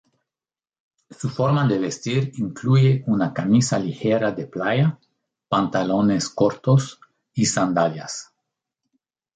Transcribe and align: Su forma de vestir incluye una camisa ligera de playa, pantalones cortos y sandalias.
Su 1.11 1.29
forma 1.29 1.67
de 1.67 1.77
vestir 1.77 2.31
incluye 2.39 3.03
una 3.05 3.31
camisa 3.35 3.77
ligera 3.77 4.31
de 4.31 4.47
playa, 4.47 4.97
pantalones 5.47 6.27
cortos 6.27 6.99
y 7.35 7.45
sandalias. 7.45 8.33